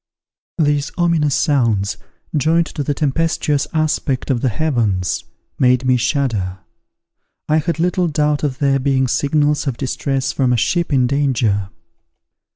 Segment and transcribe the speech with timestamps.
[0.57, 1.97] These ominous sounds,
[2.35, 5.25] joined to the tempestuous aspect of the heavens,
[5.59, 6.57] made me shudder.
[7.47, 11.69] I had little doubt of their being signals of distress from a ship in danger.